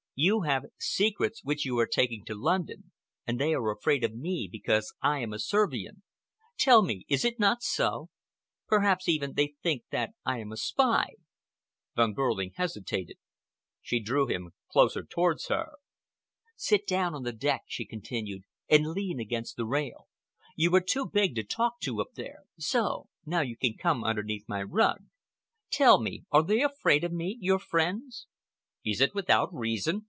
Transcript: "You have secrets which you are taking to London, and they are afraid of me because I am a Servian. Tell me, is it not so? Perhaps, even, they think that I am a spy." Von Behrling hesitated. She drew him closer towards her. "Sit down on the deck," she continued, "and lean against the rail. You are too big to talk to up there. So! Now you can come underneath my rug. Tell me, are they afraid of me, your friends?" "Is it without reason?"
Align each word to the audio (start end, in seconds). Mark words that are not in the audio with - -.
"You 0.13 0.41
have 0.41 0.65
secrets 0.77 1.43
which 1.43 1.65
you 1.65 1.79
are 1.79 1.87
taking 1.87 2.23
to 2.25 2.35
London, 2.35 2.91
and 3.25 3.39
they 3.39 3.53
are 3.55 3.71
afraid 3.71 4.03
of 4.03 4.13
me 4.13 4.47
because 4.51 4.93
I 5.01 5.17
am 5.19 5.33
a 5.33 5.39
Servian. 5.39 6.03
Tell 6.59 6.83
me, 6.83 7.05
is 7.07 7.25
it 7.25 7.39
not 7.39 7.63
so? 7.63 8.09
Perhaps, 8.67 9.07
even, 9.09 9.33
they 9.33 9.55
think 9.63 9.83
that 9.89 10.11
I 10.23 10.37
am 10.39 10.51
a 10.51 10.57
spy." 10.57 11.13
Von 11.95 12.13
Behrling 12.13 12.51
hesitated. 12.55 13.17
She 13.81 13.99
drew 13.99 14.27
him 14.27 14.51
closer 14.69 15.01
towards 15.03 15.47
her. 15.47 15.71
"Sit 16.55 16.85
down 16.85 17.15
on 17.15 17.23
the 17.23 17.33
deck," 17.33 17.63
she 17.67 17.83
continued, 17.85 18.43
"and 18.69 18.91
lean 18.91 19.19
against 19.19 19.55
the 19.55 19.65
rail. 19.65 20.07
You 20.55 20.75
are 20.75 20.81
too 20.81 21.07
big 21.09 21.33
to 21.35 21.43
talk 21.43 21.79
to 21.79 21.99
up 22.01 22.13
there. 22.13 22.43
So! 22.59 23.07
Now 23.25 23.41
you 23.41 23.57
can 23.57 23.75
come 23.75 24.03
underneath 24.03 24.47
my 24.47 24.61
rug. 24.61 25.05
Tell 25.71 25.99
me, 25.99 26.25
are 26.31 26.43
they 26.43 26.61
afraid 26.61 27.03
of 27.03 27.11
me, 27.13 27.37
your 27.39 27.57
friends?" 27.59 28.27
"Is 28.85 29.01
it 29.01 29.15
without 29.15 29.51
reason?" 29.51 29.99